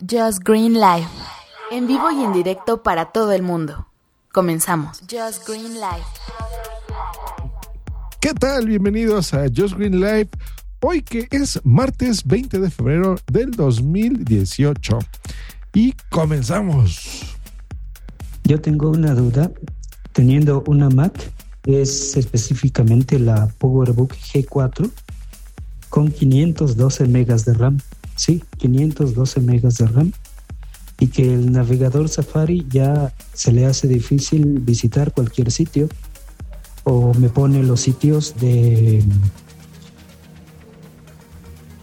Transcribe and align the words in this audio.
Just 0.00 0.44
Green 0.44 0.74
Life. 0.74 1.08
En 1.70 1.86
vivo 1.86 2.10
y 2.12 2.22
en 2.22 2.32
directo 2.32 2.82
para 2.82 3.06
todo 3.06 3.32
el 3.32 3.42
mundo. 3.42 3.88
Comenzamos. 4.30 5.00
Just 5.10 5.46
Green 5.48 5.74
Life. 5.74 6.06
¿Qué 8.20 8.32
tal? 8.34 8.66
Bienvenidos 8.66 9.34
a 9.34 9.46
Just 9.48 9.74
Green 9.74 10.00
Life. 10.00 10.30
Hoy 10.80 11.02
que 11.02 11.26
es 11.32 11.60
martes 11.64 12.24
20 12.24 12.60
de 12.60 12.70
febrero 12.70 13.16
del 13.26 13.50
2018. 13.50 14.98
Y 15.74 15.94
comenzamos. 16.10 17.36
Yo 18.44 18.60
tengo 18.60 18.90
una 18.90 19.14
duda. 19.14 19.50
Teniendo 20.12 20.62
una 20.66 20.90
Mac, 20.90 21.32
es 21.64 22.16
específicamente 22.16 23.18
la 23.18 23.48
PowerBook 23.58 24.12
G4 24.12 24.90
con 25.88 26.12
512 26.12 27.06
megas 27.06 27.44
de 27.44 27.54
RAM 27.54 27.78
sí, 28.16 28.42
512 28.58 29.40
megas 29.40 29.78
de 29.78 29.86
RAM 29.86 30.12
y 30.98 31.08
que 31.08 31.34
el 31.34 31.50
navegador 31.50 32.08
Safari 32.08 32.66
ya 32.70 33.12
se 33.32 33.52
le 33.52 33.66
hace 33.66 33.88
difícil 33.88 34.60
visitar 34.60 35.12
cualquier 35.12 35.50
sitio 35.50 35.88
o 36.84 37.12
me 37.14 37.28
pone 37.28 37.62
los 37.62 37.80
sitios 37.80 38.34
de 38.36 39.02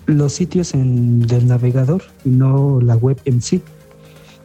los 0.05 0.33
sitios 0.33 0.73
en, 0.73 1.21
del 1.27 1.47
navegador 1.47 2.01
y 2.25 2.29
no 2.29 2.81
la 2.81 2.95
web 2.95 3.19
en 3.25 3.41
sí. 3.41 3.61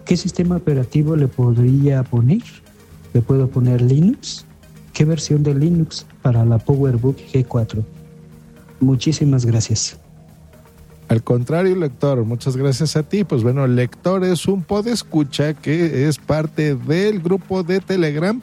¿Qué 0.05 0.17
sistema 0.17 0.57
operativo 0.57 1.17
le 1.17 1.29
podría 1.29 2.03
poner? 2.03 2.43
¿Le 3.15 3.23
puedo 3.23 3.49
poner 3.49 3.81
Linux? 3.81 4.45
¿Qué 4.93 5.05
versión 5.05 5.43
de 5.43 5.55
Linux 5.55 6.07
para 6.21 6.45
la 6.45 6.59
PowerBook 6.59 7.17
G4? 7.33 7.83
Muchísimas 8.81 9.47
gracias. 9.47 9.99
Al 11.15 11.23
contrario, 11.23 11.77
lector, 11.77 12.25
muchas 12.25 12.57
gracias 12.57 12.97
a 12.97 13.05
ti. 13.05 13.23
Pues 13.23 13.45
bueno, 13.45 13.69
lector 13.69 14.25
es 14.25 14.49
un 14.49 14.67
escucha 14.87 15.55
que 15.55 16.09
es 16.09 16.19
parte 16.19 16.75
del 16.75 17.21
grupo 17.21 17.63
de 17.63 17.79
Telegram 17.79 18.41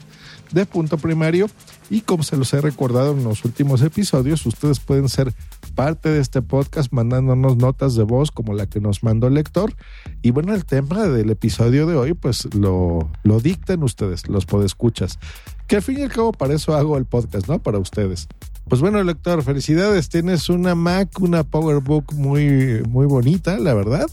de 0.52 0.64
Punto 0.64 0.96
Primario 0.96 1.48
y 1.90 2.00
como 2.00 2.22
se 2.22 2.38
los 2.38 2.50
he 2.54 2.62
recordado 2.62 3.12
en 3.12 3.24
los 3.24 3.44
últimos 3.44 3.82
episodios, 3.82 4.46
ustedes 4.46 4.80
pueden 4.80 5.10
ser 5.10 5.34
parte 5.74 6.08
de 6.08 6.20
este 6.20 6.40
podcast 6.40 6.90
mandándonos 6.94 7.58
notas 7.58 7.94
de 7.94 8.04
voz 8.04 8.30
como 8.30 8.54
la 8.54 8.66
que 8.66 8.80
nos 8.80 9.02
mandó 9.02 9.26
el 9.26 9.34
lector. 9.34 9.74
Y 10.22 10.30
bueno, 10.30 10.54
el 10.54 10.64
tema 10.64 11.06
del 11.08 11.28
episodio 11.28 11.84
de 11.84 11.96
hoy, 11.96 12.14
pues 12.14 12.54
lo, 12.54 13.10
lo 13.22 13.40
dictan 13.40 13.82
ustedes, 13.82 14.28
los 14.28 14.46
podescuchas. 14.46 15.18
Que 15.66 15.76
al 15.76 15.82
fin 15.82 15.98
y 15.98 16.02
al 16.04 16.10
cabo 16.10 16.32
para 16.32 16.54
eso 16.54 16.74
hago 16.74 16.96
el 16.96 17.04
podcast, 17.04 17.48
¿no? 17.48 17.58
Para 17.58 17.78
ustedes. 17.78 18.28
Pues 18.68 18.80
bueno, 18.80 19.02
lector, 19.02 19.42
felicidades. 19.42 20.08
Tienes 20.08 20.48
una 20.48 20.74
Mac, 20.74 21.20
una 21.20 21.44
PowerBook 21.44 22.12
muy, 22.14 22.82
muy 22.88 23.06
bonita, 23.06 23.58
la 23.58 23.74
verdad. 23.74 24.06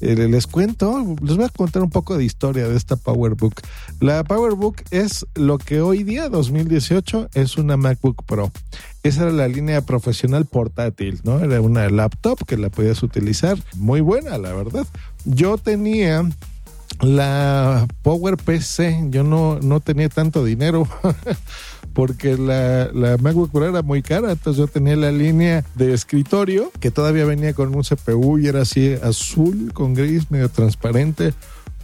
Eh, 0.00 0.14
les 0.14 0.46
cuento, 0.46 1.16
les 1.22 1.36
voy 1.36 1.44
a 1.44 1.50
contar 1.50 1.82
un 1.82 1.90
poco 1.90 2.16
de 2.16 2.24
historia 2.24 2.66
de 2.66 2.76
esta 2.76 2.96
PowerBook. 2.96 3.60
La 4.00 4.24
PowerBook 4.24 4.82
es 4.90 5.26
lo 5.34 5.58
que 5.58 5.82
hoy 5.82 6.04
día, 6.04 6.30
2018, 6.30 7.28
es 7.34 7.58
una 7.58 7.76
MacBook 7.76 8.24
Pro. 8.24 8.50
Esa 9.02 9.24
era 9.24 9.32
la 9.32 9.48
línea 9.48 9.82
profesional 9.82 10.46
portátil, 10.46 11.20
¿no? 11.22 11.40
Era 11.40 11.60
una 11.60 11.88
laptop 11.90 12.44
que 12.46 12.56
la 12.56 12.70
podías 12.70 13.02
utilizar. 13.02 13.58
Muy 13.76 14.00
buena, 14.00 14.38
la 14.38 14.54
verdad. 14.54 14.86
Yo 15.24 15.58
tenía 15.58 16.26
la 17.00 17.86
PowerPC, 18.02 19.10
yo 19.10 19.22
no, 19.22 19.58
no 19.60 19.80
tenía 19.80 20.08
tanto 20.08 20.44
dinero. 20.44 20.86
porque 21.92 22.36
la, 22.38 22.88
la 22.92 23.16
MacBook 23.16 23.50
era 23.56 23.82
muy 23.82 24.00
cara, 24.00 24.30
entonces 24.30 24.58
yo 24.58 24.68
tenía 24.68 24.94
la 24.94 25.10
línea 25.10 25.64
de 25.74 25.92
escritorio 25.92 26.70
que 26.78 26.92
todavía 26.92 27.24
venía 27.24 27.52
con 27.52 27.74
un 27.74 27.82
CPU 27.82 28.38
y 28.38 28.46
era 28.46 28.62
así 28.62 28.94
azul 29.02 29.72
con 29.72 29.94
gris, 29.94 30.30
medio 30.30 30.48
transparente 30.48 31.34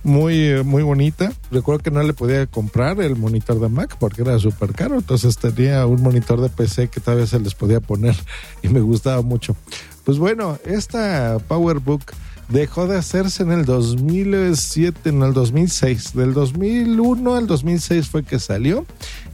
muy, 0.06 0.62
muy 0.62 0.84
bonita. 0.84 1.32
Recuerdo 1.50 1.82
que 1.82 1.90
no 1.90 2.02
le 2.02 2.12
podía 2.12 2.46
comprar 2.46 3.00
el 3.00 3.16
monitor 3.16 3.58
de 3.60 3.68
Mac 3.68 3.96
porque 3.98 4.22
era 4.22 4.38
súper 4.38 4.72
caro. 4.72 4.94
Entonces 4.94 5.36
tenía 5.36 5.84
un 5.86 6.00
monitor 6.00 6.40
de 6.40 6.48
PC 6.48 6.88
que 6.88 7.00
tal 7.00 7.16
vez 7.16 7.30
se 7.30 7.40
les 7.40 7.54
podía 7.54 7.80
poner 7.80 8.14
y 8.62 8.68
me 8.68 8.80
gustaba 8.80 9.20
mucho. 9.22 9.56
Pues 10.04 10.18
bueno, 10.18 10.58
esta 10.64 11.38
PowerBook 11.48 12.12
dejó 12.48 12.86
de 12.86 12.98
hacerse 12.98 13.42
en 13.42 13.52
el 13.52 13.64
2007, 13.64 15.10
en 15.10 15.22
el 15.22 15.32
2006. 15.32 16.14
Del 16.14 16.34
2001 16.34 17.34
al 17.34 17.46
2006 17.46 18.08
fue 18.08 18.22
que 18.22 18.38
salió 18.38 18.86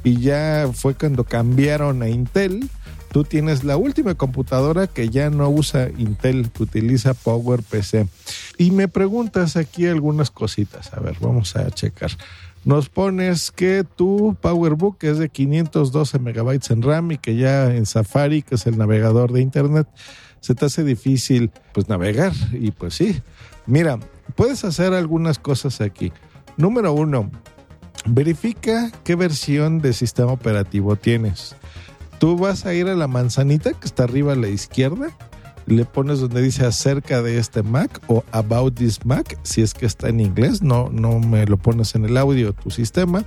y 0.04 0.20
ya 0.20 0.70
fue 0.72 0.94
cuando 0.94 1.24
cambiaron 1.24 2.02
a 2.02 2.08
Intel. 2.08 2.68
Tú 3.12 3.24
tienes 3.24 3.62
la 3.62 3.76
última 3.76 4.14
computadora 4.14 4.86
que 4.86 5.10
ya 5.10 5.28
no 5.28 5.50
usa 5.50 5.90
Intel, 5.98 6.50
que 6.50 6.62
utiliza 6.62 7.12
PowerPC. 7.12 8.06
Y 8.56 8.70
me 8.70 8.88
preguntas 8.88 9.56
aquí 9.56 9.86
algunas 9.86 10.30
cositas. 10.30 10.94
A 10.94 11.00
ver, 11.00 11.16
vamos 11.20 11.54
a 11.56 11.70
checar. 11.70 12.10
Nos 12.64 12.88
pones 12.88 13.50
que 13.50 13.84
tu 13.84 14.36
PowerBook 14.40 15.02
es 15.02 15.18
de 15.18 15.28
512 15.28 16.20
megabytes 16.20 16.70
en 16.70 16.82
RAM 16.82 17.10
y 17.10 17.18
que 17.18 17.34
ya 17.36 17.74
en 17.74 17.86
Safari, 17.86 18.42
que 18.42 18.54
es 18.54 18.66
el 18.66 18.78
navegador 18.78 19.32
de 19.32 19.42
Internet, 19.42 19.88
se 20.42 20.56
te 20.56 20.66
hace 20.66 20.84
difícil 20.84 21.50
pues 21.72 21.88
navegar. 21.88 22.32
Y 22.52 22.72
pues 22.72 22.94
sí, 22.94 23.22
mira, 23.64 23.98
puedes 24.34 24.64
hacer 24.64 24.92
algunas 24.92 25.38
cosas 25.38 25.80
aquí. 25.80 26.12
Número 26.56 26.92
uno, 26.92 27.30
verifica 28.04 28.90
qué 29.04 29.14
versión 29.14 29.80
de 29.80 29.92
sistema 29.94 30.32
operativo 30.32 30.96
tienes. 30.96 31.54
Tú 32.18 32.36
vas 32.36 32.66
a 32.66 32.74
ir 32.74 32.88
a 32.88 32.94
la 32.94 33.06
manzanita 33.06 33.72
que 33.72 33.86
está 33.86 34.04
arriba 34.04 34.32
a 34.32 34.36
la 34.36 34.48
izquierda, 34.48 35.16
le 35.66 35.84
pones 35.84 36.18
donde 36.18 36.42
dice 36.42 36.66
acerca 36.66 37.22
de 37.22 37.38
este 37.38 37.62
Mac 37.62 38.00
o 38.08 38.24
about 38.32 38.74
this 38.74 39.06
Mac, 39.06 39.38
si 39.44 39.62
es 39.62 39.74
que 39.74 39.86
está 39.86 40.08
en 40.08 40.18
inglés, 40.18 40.60
no, 40.60 40.88
no 40.90 41.20
me 41.20 41.46
lo 41.46 41.56
pones 41.56 41.94
en 41.94 42.04
el 42.04 42.16
audio 42.16 42.52
tu 42.52 42.70
sistema. 42.70 43.24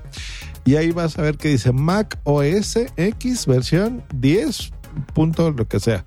Y 0.66 0.76
ahí 0.76 0.92
vas 0.92 1.18
a 1.18 1.22
ver 1.22 1.38
que 1.38 1.48
dice 1.48 1.72
Mac 1.72 2.20
OS 2.24 2.78
X 2.98 3.46
versión 3.46 4.04
10. 4.14 4.72
Punto 5.14 5.52
lo 5.52 5.68
que 5.68 5.80
sea 5.80 6.04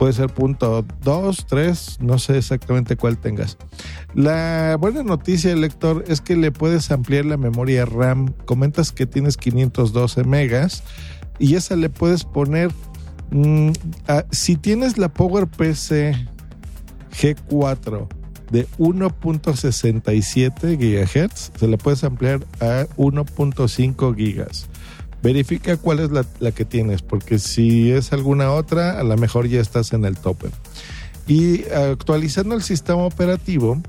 puede 0.00 0.14
ser 0.14 0.30
punto 0.30 0.84
2, 1.04 1.46
3, 1.46 1.98
no 2.00 2.18
sé 2.18 2.38
exactamente 2.38 2.96
cuál 2.96 3.18
tengas. 3.18 3.58
La 4.14 4.78
buena 4.80 5.02
noticia, 5.02 5.54
lector, 5.54 6.04
es 6.08 6.22
que 6.22 6.36
le 6.36 6.52
puedes 6.52 6.90
ampliar 6.90 7.26
la 7.26 7.36
memoria 7.36 7.84
RAM. 7.84 8.32
Comentas 8.46 8.92
que 8.92 9.04
tienes 9.04 9.36
512 9.36 10.24
megas 10.24 10.82
y 11.38 11.56
esa 11.56 11.76
le 11.76 11.90
puedes 11.90 12.24
poner, 12.24 12.70
mm, 13.30 13.72
si 14.30 14.56
tienes 14.56 14.96
la 14.96 15.12
PowerPC 15.12 16.16
G4 17.20 18.08
de 18.50 18.66
1.67 18.78 20.78
GHz, 20.78 21.52
se 21.54 21.68
le 21.68 21.76
puedes 21.76 22.04
ampliar 22.04 22.40
a 22.60 22.86
1.5 22.96 24.16
gigas 24.16 24.69
verifica 25.22 25.76
cuál 25.76 26.00
es 26.00 26.10
la, 26.10 26.52
que 26.52 26.64
tienes, 26.64 27.02
porque 27.02 27.38
si 27.38 27.90
es 27.90 28.12
alguna 28.12 28.52
otra, 28.52 28.98
a 28.98 29.02
lo 29.02 29.16
mejor 29.16 29.46
ya 29.48 29.60
estás 29.60 29.92
en 29.92 30.04
el 30.04 30.16
tope. 30.16 30.48
Y 31.26 31.64
actualizando 31.70 32.54
el 32.54 32.62
sistema 32.62 33.02
operativo, 33.02 33.80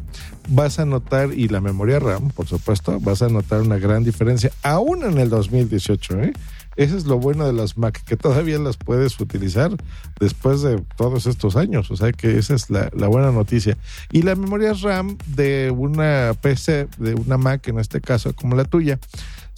vas 0.50 0.80
a 0.80 0.86
notar, 0.86 1.33
y 1.33 1.48
la 1.48 1.62
memoria 1.62 2.00
RAM, 2.00 2.30
por 2.30 2.48
supuesto, 2.48 3.00
vas 3.00 3.22
a 3.22 3.30
notar 3.30 3.62
una 3.62 3.78
gran 3.78 4.04
diferencia, 4.04 4.51
aún 4.62 5.04
en 5.04 5.18
el 5.18 5.30
2018. 5.30 6.22
¿eh? 6.22 6.33
Ese 6.75 6.98
es 6.98 7.06
lo 7.06 7.19
bueno 7.19 7.45
de 7.45 7.54
las 7.54 7.78
Mac, 7.78 8.04
que 8.06 8.16
todavía 8.16 8.57
las 8.57 8.78
puedes 8.78 9.19
utilizar 9.19 9.72
después 10.19 10.62
de 10.62 10.81
todos 10.95 11.25
estos 11.25 11.56
años. 11.56 11.92
O 11.92 11.98
sea 11.98 12.12
que 12.12 12.38
esa 12.38 12.56
es 12.56 12.69
la, 12.69 12.89
la, 12.95 13.07
buena 13.07 13.31
noticia. 13.31 13.78
Y 14.12 14.22
la 14.22 14.36
memoria 14.36 14.74
RAM 14.74 15.18
de 15.28 15.74
una 15.75 16.33
PC, 16.39 16.88
de 16.98 17.16
una 17.16 17.38
Mac 17.38 17.68
en 17.68 17.80
este 17.80 18.00
caso, 18.00 18.33
como 18.33 18.56
la 18.56 18.63
tuya, 18.63 19.00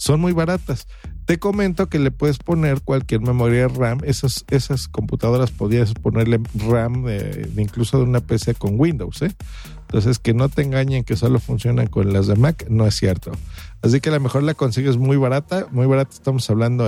son 0.04 0.20
muy 0.20 0.32
baratas. 0.32 0.86
Te 1.24 1.38
comento 1.38 1.88
que 1.88 1.98
le 1.98 2.10
puedes 2.10 2.36
poner 2.36 2.82
cualquier 2.82 3.22
memoria 3.22 3.68
RAM. 3.68 4.00
Esas, 4.04 4.44
esas 4.50 4.86
computadoras 4.86 5.50
podrías 5.50 5.94
ponerle 5.94 6.40
RAM 6.68 7.04
de, 7.04 7.50
incluso 7.56 7.96
de 7.96 8.04
una 8.04 8.20
PC 8.20 8.54
con 8.54 8.78
Windows. 8.78 9.22
¿eh? 9.22 9.32
Entonces, 9.80 10.18
que 10.18 10.34
no 10.34 10.50
te 10.50 10.60
engañen 10.60 11.04
que 11.04 11.16
solo 11.16 11.40
funcionan 11.40 11.86
con 11.86 12.12
las 12.12 12.26
de 12.26 12.36
Mac, 12.36 12.66
no 12.68 12.86
es 12.86 12.96
cierto. 12.96 13.32
Así 13.80 14.02
que 14.02 14.10
a 14.10 14.12
lo 14.12 14.20
mejor 14.20 14.42
la 14.42 14.52
consigues 14.52 14.98
muy 14.98 15.16
barata. 15.16 15.68
Muy 15.70 15.86
barata, 15.86 16.10
estamos 16.12 16.50
hablando 16.50 16.84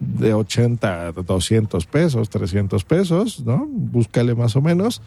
de 0.00 0.32
80 0.32 1.08
a 1.08 1.12
200 1.12 1.84
pesos, 1.84 2.30
300 2.30 2.84
pesos, 2.84 3.40
¿no? 3.40 3.66
Búscale 3.68 4.34
más 4.34 4.56
o 4.56 4.62
menos. 4.62 5.02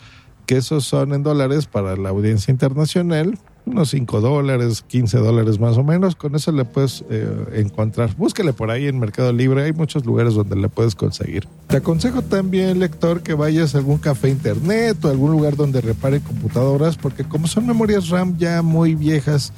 Que 0.45 0.57
esos 0.57 0.85
son 0.85 1.13
en 1.13 1.23
dólares 1.23 1.65
para 1.65 1.95
la 1.95 2.09
audiencia 2.09 2.51
internacional, 2.51 3.37
unos 3.65 3.89
5 3.91 4.21
dólares, 4.21 4.83
15 4.87 5.17
dólares 5.19 5.59
más 5.59 5.77
o 5.77 5.83
menos. 5.83 6.15
Con 6.15 6.35
eso 6.35 6.51
le 6.51 6.65
puedes 6.65 7.03
eh, 7.09 7.27
encontrar. 7.53 8.15
Búsquele 8.15 8.53
por 8.53 8.71
ahí 8.71 8.87
en 8.87 8.99
Mercado 8.99 9.31
Libre. 9.31 9.63
Hay 9.63 9.73
muchos 9.73 10.05
lugares 10.05 10.33
donde 10.33 10.55
le 10.55 10.69
puedes 10.69 10.95
conseguir. 10.95 11.47
Te 11.67 11.77
aconsejo 11.77 12.21
también, 12.21 12.79
lector, 12.79 13.21
que 13.21 13.33
vayas 13.33 13.75
a 13.75 13.79
algún 13.79 13.99
café 13.99 14.29
internet 14.29 15.03
o 15.05 15.09
algún 15.09 15.31
lugar 15.31 15.55
donde 15.55 15.81
repare 15.81 16.21
computadoras, 16.21 16.97
porque 16.97 17.23
como 17.23 17.47
son 17.47 17.67
memorias 17.67 18.09
RAM 18.09 18.37
ya 18.37 18.61
muy 18.61 18.95
viejas, 18.95 19.53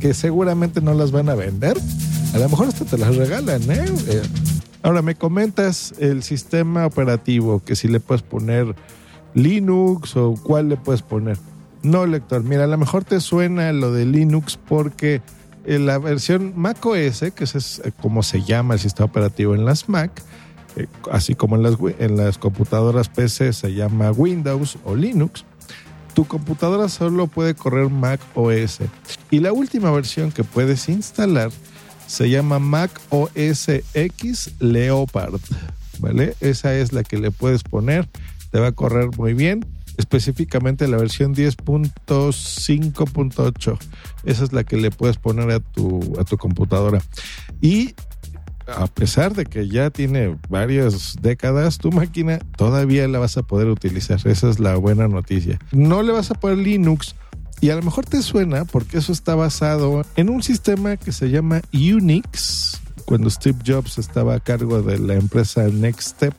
que 0.00 0.14
seguramente 0.14 0.80
no 0.80 0.94
las 0.94 1.10
van 1.10 1.28
a 1.28 1.34
vender, 1.34 1.76
a 2.34 2.38
lo 2.38 2.48
mejor 2.48 2.68
hasta 2.68 2.84
te 2.84 2.96
las 2.96 3.16
regalan, 3.16 3.62
¿eh? 3.70 3.84
eh 4.08 4.22
ahora 4.82 5.02
me 5.02 5.16
comentas 5.16 5.92
el 5.98 6.22
sistema 6.22 6.86
operativo, 6.86 7.62
que 7.64 7.74
si 7.74 7.88
le 7.88 7.98
puedes 8.00 8.22
poner 8.22 8.74
Linux 9.34 10.16
o 10.16 10.34
cuál 10.42 10.68
le 10.68 10.76
puedes 10.76 11.02
poner. 11.02 11.38
No, 11.82 12.06
lector, 12.06 12.42
mira, 12.42 12.64
a 12.64 12.66
lo 12.66 12.76
mejor 12.78 13.04
te 13.04 13.20
suena 13.20 13.72
lo 13.72 13.92
de 13.92 14.04
Linux 14.04 14.58
porque 14.68 15.22
en 15.64 15.86
la 15.86 15.98
versión 15.98 16.54
Mac 16.56 16.84
OS, 16.84 17.24
que 17.34 17.44
es 17.44 17.80
eh, 17.84 17.92
como 18.00 18.22
se 18.22 18.42
llama 18.42 18.74
el 18.74 18.80
sistema 18.80 19.06
operativo 19.06 19.54
en 19.54 19.64
las 19.64 19.88
Mac, 19.88 20.22
eh, 20.76 20.86
así 21.12 21.34
como 21.34 21.56
en 21.56 21.62
las, 21.62 21.76
en 21.98 22.16
las 22.16 22.38
computadoras 22.38 23.08
PC 23.08 23.52
se 23.52 23.74
llama 23.74 24.10
Windows 24.10 24.78
o 24.84 24.96
Linux, 24.96 25.44
tu 26.14 26.24
computadora 26.24 26.88
solo 26.88 27.28
puede 27.28 27.54
correr 27.54 27.90
Mac 27.90 28.20
OS. 28.34 28.80
Y 29.30 29.38
la 29.38 29.52
última 29.52 29.90
versión 29.92 30.32
que 30.32 30.42
puedes 30.42 30.88
instalar 30.88 31.50
se 32.08 32.28
llama 32.28 32.58
Mac 32.58 32.90
OS 33.10 33.68
X 33.94 34.54
Leopard. 34.58 35.40
¿Vale? 36.00 36.34
Esa 36.40 36.74
es 36.74 36.92
la 36.92 37.04
que 37.04 37.18
le 37.18 37.30
puedes 37.30 37.62
poner. 37.62 38.08
Te 38.50 38.60
va 38.60 38.68
a 38.68 38.72
correr 38.72 39.10
muy 39.16 39.34
bien 39.34 39.64
específicamente 39.98 40.88
la 40.88 40.96
versión 40.96 41.34
10.5.8. 41.34 43.78
Esa 44.24 44.44
es 44.44 44.52
la 44.52 44.64
que 44.64 44.78
le 44.78 44.90
puedes 44.90 45.18
poner 45.18 45.50
a 45.50 45.60
tu, 45.60 46.14
a 46.18 46.24
tu 46.24 46.38
computadora. 46.38 47.02
Y 47.60 47.94
a 48.68 48.86
pesar 48.86 49.34
de 49.34 49.44
que 49.44 49.68
ya 49.68 49.90
tiene 49.90 50.38
varias 50.48 51.16
décadas, 51.20 51.76
tu 51.78 51.90
máquina 51.90 52.38
todavía 52.56 53.08
la 53.08 53.18
vas 53.18 53.36
a 53.36 53.42
poder 53.42 53.66
utilizar. 53.68 54.20
Esa 54.24 54.48
es 54.48 54.60
la 54.60 54.76
buena 54.76 55.08
noticia. 55.08 55.58
No 55.72 56.02
le 56.02 56.12
vas 56.12 56.30
a 56.30 56.34
poner 56.34 56.58
Linux. 56.58 57.16
Y 57.60 57.70
a 57.70 57.76
lo 57.76 57.82
mejor 57.82 58.06
te 58.06 58.22
suena 58.22 58.64
porque 58.64 58.98
eso 58.98 59.10
está 59.10 59.34
basado 59.34 60.06
en 60.14 60.30
un 60.30 60.44
sistema 60.44 60.96
que 60.96 61.10
se 61.10 61.28
llama 61.28 61.60
Unix. 61.72 62.80
Cuando 63.04 63.28
Steve 63.30 63.58
Jobs 63.66 63.98
estaba 63.98 64.34
a 64.34 64.40
cargo 64.40 64.80
de 64.80 64.96
la 64.98 65.14
empresa 65.14 65.66
Next 65.66 66.10
Step, 66.10 66.36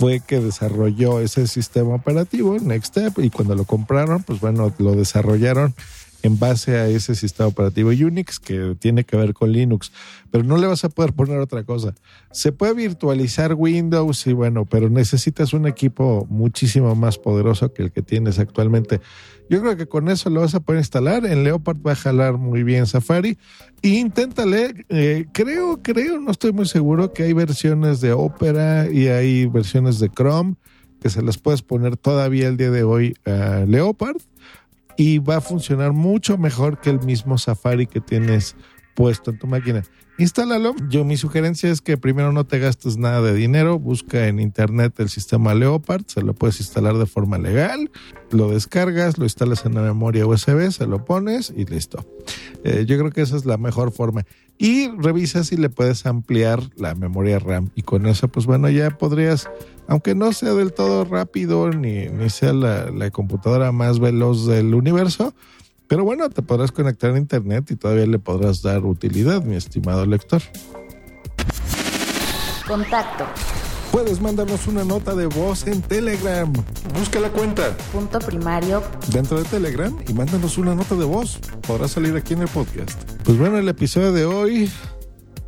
fue 0.00 0.20
que 0.20 0.40
desarrolló 0.40 1.20
ese 1.20 1.46
sistema 1.46 1.94
operativo, 1.94 2.58
Nextstep, 2.58 3.18
y 3.18 3.28
cuando 3.28 3.54
lo 3.54 3.66
compraron, 3.66 4.22
pues 4.22 4.40
bueno, 4.40 4.72
lo 4.78 4.94
desarrollaron 4.94 5.74
en 6.22 6.38
base 6.38 6.76
a 6.76 6.88
ese 6.88 7.14
sistema 7.14 7.48
operativo 7.48 7.90
Unix 7.90 8.38
que 8.38 8.76
tiene 8.78 9.04
que 9.04 9.16
ver 9.16 9.34
con 9.34 9.52
Linux, 9.52 9.92
pero 10.30 10.44
no 10.44 10.56
le 10.56 10.66
vas 10.66 10.84
a 10.84 10.88
poder 10.88 11.12
poner 11.12 11.38
otra 11.38 11.64
cosa. 11.64 11.94
Se 12.30 12.52
puede 12.52 12.74
virtualizar 12.74 13.54
Windows 13.54 14.26
y 14.26 14.32
bueno, 14.32 14.64
pero 14.64 14.88
necesitas 14.88 15.52
un 15.52 15.66
equipo 15.66 16.26
muchísimo 16.30 16.94
más 16.94 17.18
poderoso 17.18 17.72
que 17.72 17.84
el 17.84 17.92
que 17.92 18.02
tienes 18.02 18.38
actualmente. 18.38 19.00
Yo 19.48 19.60
creo 19.60 19.76
que 19.76 19.86
con 19.86 20.08
eso 20.08 20.30
lo 20.30 20.42
vas 20.42 20.54
a 20.54 20.60
poder 20.60 20.80
instalar. 20.80 21.26
En 21.26 21.42
Leopard 21.42 21.78
va 21.84 21.92
a 21.92 21.96
jalar 21.96 22.38
muy 22.38 22.62
bien 22.62 22.86
Safari. 22.86 23.36
E 23.82 23.88
inténtale, 23.88 24.86
eh, 24.88 25.26
creo, 25.32 25.82
creo, 25.82 26.20
no 26.20 26.30
estoy 26.30 26.52
muy 26.52 26.66
seguro 26.66 27.12
que 27.12 27.24
hay 27.24 27.32
versiones 27.32 28.00
de 28.00 28.12
Opera 28.12 28.88
y 28.88 29.08
hay 29.08 29.46
versiones 29.46 29.98
de 29.98 30.08
Chrome 30.08 30.54
que 31.00 31.10
se 31.10 31.22
las 31.22 31.38
puedes 31.38 31.62
poner 31.62 31.96
todavía 31.96 32.46
el 32.46 32.56
día 32.56 32.70
de 32.70 32.84
hoy 32.84 33.16
a 33.24 33.64
Leopard 33.66 34.18
y 35.00 35.18
va 35.18 35.36
a 35.36 35.40
funcionar 35.40 35.94
mucho 35.94 36.36
mejor 36.36 36.78
que 36.78 36.90
el 36.90 37.00
mismo 37.00 37.38
Safari 37.38 37.86
que 37.86 38.02
tienes 38.02 38.54
puesto 38.94 39.30
en 39.30 39.38
tu 39.38 39.46
máquina. 39.46 39.82
Instálalo. 40.20 40.74
Yo 40.90 41.04
mi 41.06 41.16
sugerencia 41.16 41.70
es 41.70 41.80
que 41.80 41.96
primero 41.96 42.30
no 42.30 42.44
te 42.44 42.58
gastes 42.58 42.98
nada 42.98 43.22
de 43.22 43.32
dinero, 43.32 43.78
busca 43.78 44.28
en 44.28 44.38
internet 44.38 45.00
el 45.00 45.08
sistema 45.08 45.54
Leopard, 45.54 46.02
se 46.06 46.20
lo 46.20 46.34
puedes 46.34 46.60
instalar 46.60 46.98
de 46.98 47.06
forma 47.06 47.38
legal, 47.38 47.90
lo 48.30 48.50
descargas, 48.50 49.16
lo 49.16 49.24
instalas 49.24 49.64
en 49.64 49.74
la 49.76 49.80
memoria 49.80 50.26
USB, 50.26 50.70
se 50.72 50.86
lo 50.86 51.06
pones 51.06 51.50
y 51.56 51.64
listo. 51.64 52.06
Eh, 52.64 52.84
yo 52.86 52.98
creo 52.98 53.10
que 53.10 53.22
esa 53.22 53.34
es 53.34 53.46
la 53.46 53.56
mejor 53.56 53.92
forma. 53.92 54.26
Y 54.58 54.90
revisa 54.98 55.42
si 55.42 55.56
le 55.56 55.70
puedes 55.70 56.04
ampliar 56.04 56.60
la 56.76 56.94
memoria 56.94 57.38
RAM 57.38 57.70
y 57.74 57.80
con 57.80 58.04
eso 58.04 58.28
pues 58.28 58.44
bueno 58.44 58.68
ya 58.68 58.90
podrías, 58.90 59.48
aunque 59.88 60.14
no 60.14 60.34
sea 60.34 60.52
del 60.52 60.74
todo 60.74 61.06
rápido 61.06 61.70
ni, 61.70 62.10
ni 62.10 62.28
sea 62.28 62.52
la, 62.52 62.90
la 62.90 63.10
computadora 63.10 63.72
más 63.72 64.00
veloz 64.00 64.46
del 64.46 64.74
universo, 64.74 65.34
pero 65.90 66.04
bueno, 66.04 66.30
te 66.30 66.40
podrás 66.40 66.70
conectar 66.70 67.12
a 67.12 67.18
internet 67.18 67.68
y 67.72 67.74
todavía 67.74 68.06
le 68.06 68.20
podrás 68.20 68.62
dar 68.62 68.84
utilidad, 68.84 69.42
mi 69.42 69.56
estimado 69.56 70.06
lector. 70.06 70.40
Contacto. 72.64 73.24
Puedes 73.90 74.20
mandarnos 74.20 74.68
una 74.68 74.84
nota 74.84 75.16
de 75.16 75.26
voz 75.26 75.66
en 75.66 75.82
Telegram. 75.82 76.52
Busca 76.96 77.18
la 77.18 77.30
cuenta. 77.30 77.76
Punto 77.92 78.20
primario. 78.20 78.84
Dentro 79.08 79.42
de 79.42 79.48
Telegram 79.48 79.92
y 80.06 80.12
mándanos 80.12 80.58
una 80.58 80.76
nota 80.76 80.94
de 80.94 81.06
voz. 81.06 81.40
Podrá 81.66 81.88
salir 81.88 82.14
aquí 82.14 82.34
en 82.34 82.42
el 82.42 82.48
podcast. 82.48 83.02
Pues 83.24 83.36
bueno, 83.36 83.58
el 83.58 83.68
episodio 83.68 84.12
de 84.12 84.26
hoy, 84.26 84.70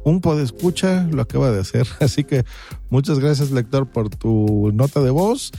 un 0.03 0.21
podescucha 0.21 1.07
lo 1.13 1.23
acaba 1.23 1.53
de 1.53 1.61
hacer. 1.61 1.87
Así 2.01 2.25
que 2.25 2.45
muchas 2.91 3.21
gracias, 3.21 3.53
lector, 3.53 3.87
por 3.87 4.11
tu 4.11 4.73
nota 4.75 5.01
de 5.03 5.11
voz. 5.11 5.53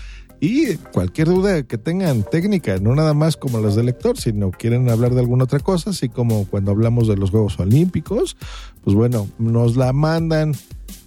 Y 0.44 0.76
cualquier 0.76 1.30
duda 1.30 1.64
que 1.64 1.78
tengan 1.78 2.24
técnica, 2.24 2.78
no 2.78 2.94
nada 2.96 3.14
más 3.14 3.38
como 3.38 3.62
las 3.62 3.76
del 3.76 3.86
lector, 3.86 4.18
sino 4.18 4.52
quieren 4.52 4.90
hablar 4.90 5.14
de 5.14 5.22
alguna 5.22 5.46
otra 5.46 5.60
cosa, 5.60 5.92
así 5.92 6.10
como 6.10 6.46
cuando 6.48 6.72
hablamos 6.72 7.08
de 7.08 7.16
los 7.16 7.30
Juegos 7.30 7.58
Olímpicos, 7.62 8.36
pues 8.84 8.94
bueno, 8.94 9.30
nos 9.38 9.78
la 9.78 9.94
mandan 9.94 10.54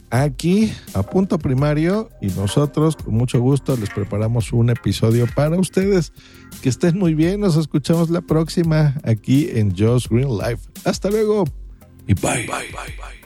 aquí 0.09 0.73
a 0.94 1.03
punto 1.03 1.38
primario 1.38 2.09
y 2.23 2.29
nosotros 2.29 2.97
con 2.97 3.12
mucho 3.12 3.38
gusto 3.38 3.77
les 3.77 3.91
preparamos 3.91 4.55
un 4.55 4.71
episodio 4.71 5.27
para 5.35 5.59
ustedes. 5.59 6.15
Que 6.62 6.71
estén 6.71 6.99
muy 6.99 7.12
bien, 7.12 7.41
nos 7.41 7.56
escuchamos 7.59 8.09
la 8.09 8.23
próxima 8.23 8.94
aquí 9.05 9.50
en 9.53 9.77
Josh 9.77 10.09
Green 10.09 10.31
Life. 10.31 10.67
Hasta 10.87 11.11
luego 11.11 11.44
y 12.06 12.15
bye. 12.15 12.37
bye, 12.37 12.47
bye, 12.47 12.97
bye. 12.97 13.25